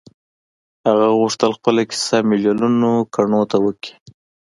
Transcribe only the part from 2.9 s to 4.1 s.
کڼو ته وکړي.